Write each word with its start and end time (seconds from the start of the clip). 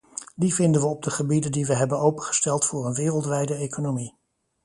Die 0.35 0.53
vinden 0.53 0.81
we 0.81 0.87
op 0.87 1.03
de 1.03 1.09
gebieden 1.09 1.51
die 1.51 1.65
we 1.65 1.75
hebben 1.75 1.99
opengesteld 1.99 2.65
voor 2.65 2.85
een 2.85 2.93
wereldwijde 2.93 3.55
economie. 3.55 4.15